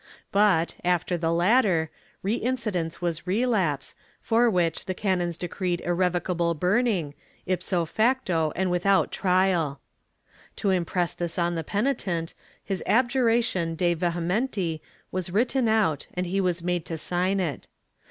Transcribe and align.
But, 0.31 0.73
after 0.83 1.15
the 1.15 1.31
latter, 1.31 1.91
reincidence 2.23 3.03
was 3.03 3.27
relapse, 3.27 3.93
for 4.19 4.49
which 4.49 4.85
the 4.85 4.95
canons 4.95 5.37
decreed 5.37 5.79
irrevocable 5.81 6.55
burning, 6.55 7.13
ipso 7.45 7.85
facto 7.85 8.51
and 8.55 8.71
without 8.71 9.11
trial. 9.11 9.79
To 10.55 10.71
impress 10.71 11.13
this 11.13 11.37
on 11.37 11.53
the 11.53 11.63
penitent, 11.63 12.33
his 12.63 12.81
abjuration 12.87 13.75
de 13.75 13.93
vehementi 13.95 14.81
was 15.11 15.29
written 15.29 15.67
out 15.67 16.07
and 16.15 16.25
he 16.25 16.41
was 16.41 16.63
made 16.63 16.83
to 16.87 16.97
sign 16.97 17.39
it. 17.39 17.67